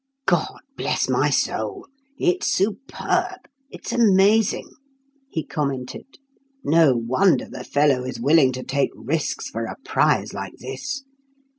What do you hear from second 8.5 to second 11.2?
to take risks for a prize like this.